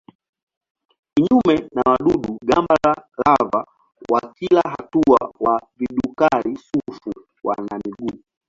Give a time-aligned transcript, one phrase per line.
[1.13, 2.75] Kinyume na wadudu-gamba
[3.25, 3.67] lava
[4.11, 7.11] wa kila hatua wa vidukari-sufu
[7.43, 8.23] wana miguu.